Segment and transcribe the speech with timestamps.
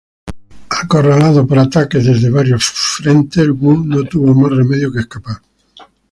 [0.81, 2.63] Acorralado por ataques desde varios
[2.95, 5.37] frentes, Wu no tuvo más remedio que escapar.